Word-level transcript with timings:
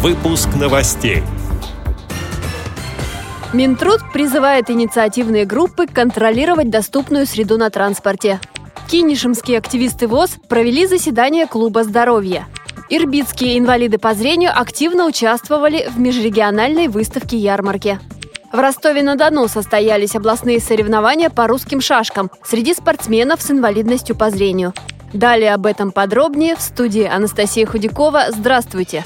Выпуск 0.00 0.50
новостей. 0.54 1.24
Минтруд 3.52 4.00
призывает 4.12 4.70
инициативные 4.70 5.44
группы 5.44 5.88
контролировать 5.88 6.70
доступную 6.70 7.26
среду 7.26 7.58
на 7.58 7.68
транспорте. 7.68 8.38
Кинишемские 8.88 9.58
активисты 9.58 10.06
ВОЗ 10.06 10.36
провели 10.48 10.86
заседание 10.86 11.48
клуба 11.48 11.82
здоровья. 11.82 12.46
Ирбитские 12.88 13.58
инвалиды 13.58 13.98
по 13.98 14.14
зрению 14.14 14.52
активно 14.54 15.04
участвовали 15.04 15.88
в 15.92 15.98
межрегиональной 15.98 16.86
выставке 16.86 17.36
ярмарки. 17.36 17.98
В 18.52 18.56
Ростове-на-Дону 18.56 19.48
состоялись 19.48 20.14
областные 20.14 20.60
соревнования 20.60 21.28
по 21.28 21.48
русским 21.48 21.80
шашкам 21.80 22.30
среди 22.44 22.72
спортсменов 22.72 23.42
с 23.42 23.50
инвалидностью 23.50 24.14
по 24.14 24.30
зрению. 24.30 24.74
Далее 25.12 25.54
об 25.54 25.66
этом 25.66 25.90
подробнее 25.90 26.54
в 26.54 26.60
студии 26.60 27.04
Анастасия 27.04 27.66
Худякова. 27.66 28.26
Здравствуйте! 28.28 29.02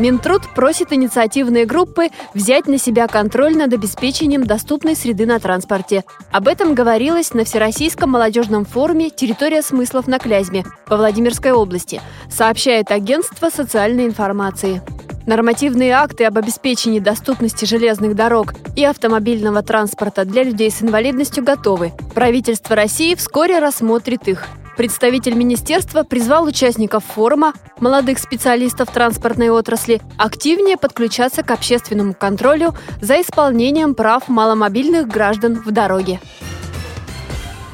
Минтруд 0.00 0.48
просит 0.54 0.94
инициативные 0.94 1.66
группы 1.66 2.08
взять 2.32 2.66
на 2.66 2.78
себя 2.78 3.06
контроль 3.06 3.54
над 3.54 3.74
обеспечением 3.74 4.44
доступной 4.44 4.96
среды 4.96 5.26
на 5.26 5.38
транспорте. 5.38 6.04
Об 6.32 6.48
этом 6.48 6.74
говорилось 6.74 7.34
на 7.34 7.44
Всероссийском 7.44 8.08
молодежном 8.08 8.64
форуме 8.64 9.10
«Территория 9.10 9.60
смыслов 9.60 10.06
на 10.06 10.18
Клязьме» 10.18 10.64
по 10.86 10.96
Владимирской 10.96 11.52
области, 11.52 12.00
сообщает 12.30 12.90
агентство 12.90 13.50
социальной 13.50 14.06
информации. 14.06 14.80
Нормативные 15.26 15.92
акты 15.92 16.24
об 16.24 16.38
обеспечении 16.38 16.98
доступности 16.98 17.66
железных 17.66 18.16
дорог 18.16 18.54
и 18.76 18.84
автомобильного 18.84 19.62
транспорта 19.62 20.24
для 20.24 20.44
людей 20.44 20.70
с 20.70 20.80
инвалидностью 20.80 21.44
готовы. 21.44 21.92
Правительство 22.14 22.74
России 22.74 23.14
вскоре 23.14 23.58
рассмотрит 23.58 24.28
их. 24.28 24.48
Представитель 24.80 25.34
министерства 25.34 26.04
призвал 26.04 26.46
участников 26.46 27.04
форума, 27.04 27.52
молодых 27.80 28.18
специалистов 28.18 28.90
транспортной 28.90 29.50
отрасли, 29.50 30.00
активнее 30.16 30.78
подключаться 30.78 31.42
к 31.42 31.50
общественному 31.50 32.14
контролю 32.14 32.74
за 33.02 33.20
исполнением 33.20 33.94
прав 33.94 34.26
маломобильных 34.28 35.06
граждан 35.06 35.56
в 35.56 35.70
дороге. 35.70 36.18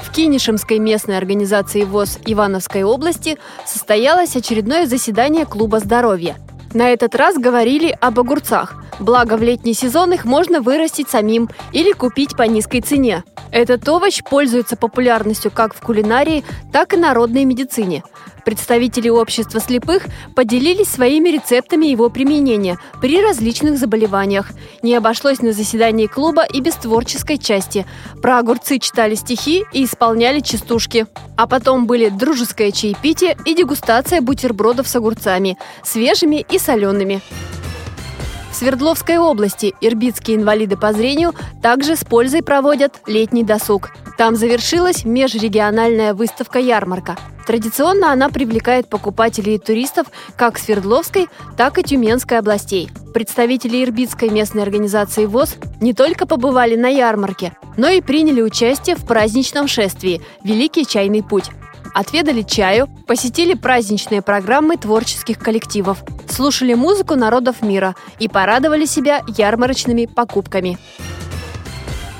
В 0.00 0.10
Кинишемской 0.10 0.80
местной 0.80 1.16
организации 1.16 1.84
ВОЗ 1.84 2.18
Ивановской 2.26 2.82
области 2.82 3.38
состоялось 3.64 4.34
очередное 4.34 4.86
заседание 4.86 5.46
Клуба 5.46 5.78
здоровья– 5.78 6.34
на 6.74 6.90
этот 6.90 7.14
раз 7.14 7.36
говорили 7.36 7.96
об 8.00 8.18
огурцах. 8.20 8.82
Благо, 8.98 9.36
в 9.36 9.42
летний 9.42 9.74
сезон 9.74 10.12
их 10.12 10.24
можно 10.24 10.60
вырастить 10.60 11.08
самим 11.08 11.50
или 11.72 11.92
купить 11.92 12.36
по 12.36 12.42
низкой 12.42 12.80
цене. 12.80 13.24
Этот 13.50 13.88
овощ 13.88 14.22
пользуется 14.22 14.76
популярностью 14.76 15.50
как 15.50 15.74
в 15.74 15.80
кулинарии, 15.80 16.44
так 16.72 16.94
и 16.94 16.96
народной 16.96 17.44
медицине. 17.44 18.02
Представители 18.46 19.08
общества 19.08 19.58
слепых 19.58 20.04
поделились 20.36 20.86
своими 20.86 21.30
рецептами 21.30 21.86
его 21.86 22.08
применения 22.10 22.78
при 23.00 23.20
различных 23.20 23.76
заболеваниях. 23.76 24.50
Не 24.82 24.94
обошлось 24.94 25.40
на 25.40 25.50
заседании 25.50 26.06
клуба 26.06 26.44
и 26.44 26.60
без 26.60 26.74
творческой 26.76 27.38
части. 27.38 27.84
Про 28.22 28.38
огурцы 28.38 28.78
читали 28.78 29.16
стихи 29.16 29.64
и 29.72 29.84
исполняли 29.84 30.38
частушки. 30.38 31.06
А 31.36 31.48
потом 31.48 31.88
были 31.88 32.08
дружеское 32.08 32.70
чаепитие 32.70 33.36
и 33.44 33.52
дегустация 33.52 34.20
бутербродов 34.20 34.86
с 34.86 34.94
огурцами, 34.94 35.58
свежими 35.82 36.46
и 36.48 36.60
солеными. 36.60 37.22
В 38.52 38.54
Свердловской 38.54 39.18
области 39.18 39.74
ирбитские 39.80 40.36
инвалиды 40.36 40.76
по 40.76 40.92
зрению 40.92 41.34
также 41.62 41.96
с 41.96 42.04
пользой 42.04 42.44
проводят 42.44 43.00
летний 43.08 43.42
досуг. 43.42 43.90
Там 44.16 44.36
завершилась 44.36 45.04
межрегиональная 45.04 46.14
выставка-ярмарка. 46.14 47.18
Традиционно 47.46 48.10
она 48.10 48.28
привлекает 48.28 48.88
покупателей 48.88 49.54
и 49.54 49.58
туристов 49.58 50.08
как 50.36 50.58
Свердловской, 50.58 51.28
так 51.56 51.78
и 51.78 51.82
Тюменской 51.82 52.38
областей. 52.38 52.90
Представители 53.14 53.84
Ирбитской 53.84 54.28
местной 54.28 54.62
организации 54.62 55.26
ВОЗ 55.26 55.56
не 55.80 55.94
только 55.94 56.26
побывали 56.26 56.74
на 56.74 56.88
ярмарке, 56.88 57.56
но 57.76 57.88
и 57.88 58.00
приняли 58.00 58.42
участие 58.42 58.96
в 58.96 59.06
праздничном 59.06 59.68
шествии 59.68 60.20
«Великий 60.42 60.84
чайный 60.84 61.22
путь» 61.22 61.50
отведали 61.94 62.42
чаю, 62.42 62.88
посетили 63.06 63.54
праздничные 63.54 64.20
программы 64.20 64.76
творческих 64.76 65.38
коллективов, 65.38 66.04
слушали 66.28 66.74
музыку 66.74 67.14
народов 67.14 67.62
мира 67.62 67.96
и 68.18 68.28
порадовали 68.28 68.84
себя 68.84 69.22
ярмарочными 69.26 70.04
покупками. 70.04 70.76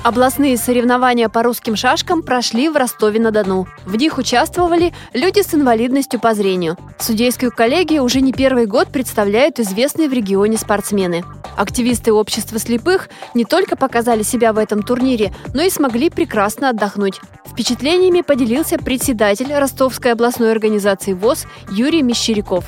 Областные 0.07 0.55
соревнования 0.55 1.27
по 1.27 1.43
русским 1.43 1.75
шашкам 1.75 2.23
прошли 2.23 2.69
в 2.69 2.77
Ростове-на-Дону. 2.77 3.65
В 3.85 3.97
них 3.97 4.17
участвовали 4.17 4.93
люди 5.13 5.41
с 5.41 5.53
инвалидностью 5.53 6.21
по 6.21 6.33
зрению. 6.33 6.77
Судейскую 6.97 7.51
коллегию 7.51 8.03
уже 8.03 8.21
не 8.21 8.31
первый 8.31 8.67
год 8.67 8.87
представляют 8.87 9.59
известные 9.59 10.07
в 10.07 10.13
регионе 10.13 10.55
спортсмены. 10.55 11.25
Активисты 11.57 12.13
общества 12.13 12.57
слепых 12.57 13.09
не 13.33 13.43
только 13.43 13.75
показали 13.75 14.21
себя 14.21 14.53
в 14.53 14.59
этом 14.59 14.81
турнире, 14.81 15.33
но 15.53 15.61
и 15.61 15.69
смогли 15.69 16.09
прекрасно 16.09 16.69
отдохнуть. 16.69 17.19
Впечатлениями 17.45 18.21
поделился 18.21 18.77
председатель 18.77 19.53
Ростовской 19.53 20.13
областной 20.13 20.53
организации 20.53 21.11
ВОЗ 21.11 21.47
Юрий 21.69 22.01
Мещеряков. 22.01 22.63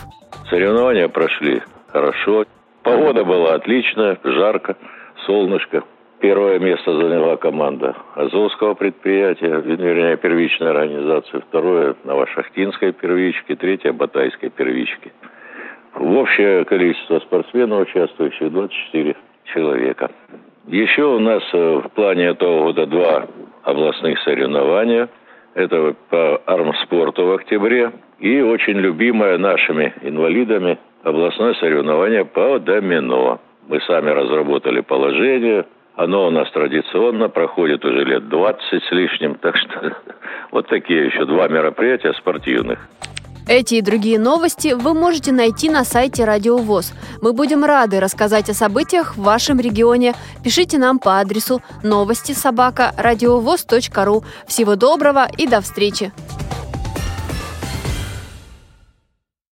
Соревнования 0.49 1.07
прошли 1.07 1.63
хорошо. 1.87 2.43
Погода 2.83 3.23
была 3.23 3.53
отличная, 3.53 4.19
жарко, 4.25 4.75
солнышко. 5.25 5.85
Первое 6.19 6.59
место 6.59 6.93
заняла 6.93 7.37
команда 7.37 7.95
Азовского 8.15 8.73
предприятия, 8.73 9.61
вернее, 9.61 10.17
первичной 10.17 10.71
организации. 10.71 11.41
Второе– 11.47 11.95
Новошахтинской 12.03 12.91
первички. 12.91 13.55
Третье– 13.55 13.91
Батайской 13.93 14.49
первички. 14.49 15.13
В 15.93 16.17
общее 16.17 16.65
количество 16.65 17.19
спортсменов, 17.19 17.87
участвующих, 17.87 18.51
24 18.51 19.15
человека. 19.53 20.11
Еще 20.67 21.03
у 21.03 21.19
нас 21.19 21.41
э, 21.53 21.81
в 21.85 21.89
плане 21.91 22.25
этого 22.25 22.63
года 22.63 22.85
два 22.85 23.27
областных 23.63 24.19
соревнования. 24.19 25.07
Это 25.53 25.95
по 26.09 26.41
армспорту 26.45 27.27
в 27.27 27.31
октябре. 27.31 27.93
И 28.19 28.41
очень 28.41 28.77
любимое 28.77 29.37
нашими 29.37 29.93
инвалидами 30.01 30.77
областное 31.03 31.53
соревнование 31.53 32.25
по 32.25 32.59
домино. 32.59 33.39
Мы 33.69 33.79
сами 33.81 34.09
разработали 34.09 34.81
положение. 34.81 35.65
Оно 35.99 36.27
у 36.27 36.31
нас 36.31 36.49
традиционно 36.51 37.27
проходит 37.27 37.83
уже 37.83 38.05
лет 38.05 38.29
20 38.29 38.61
с 38.71 38.91
лишним. 38.91 39.35
Так 39.35 39.57
что 39.57 39.97
вот 40.51 40.65
такие 40.69 41.07
еще 41.07 41.25
два 41.25 41.49
мероприятия 41.49 42.13
спортивных. 42.13 42.79
Эти 43.49 43.75
и 43.75 43.81
другие 43.81 44.17
новости 44.17 44.73
вы 44.73 44.93
можете 44.93 45.33
найти 45.33 45.69
на 45.69 45.83
сайте 45.83 46.23
Радио 46.23 46.55
ВОЗ. 46.55 46.93
Мы 47.21 47.33
будем 47.33 47.65
рады 47.65 47.99
рассказать 47.99 48.49
о 48.49 48.53
событиях 48.53 49.17
в 49.17 49.23
вашем 49.23 49.59
регионе. 49.59 50.13
Пишите 50.41 50.77
нам 50.77 50.99
по 50.99 51.19
адресу 51.19 51.61
новости 51.83 52.31
собака 52.31 52.93
ру. 54.05 54.23
Всего 54.47 54.77
доброго 54.77 55.27
и 55.37 55.47
до 55.47 55.59
встречи! 55.59 56.13